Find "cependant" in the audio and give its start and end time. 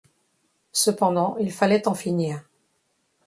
0.71-1.37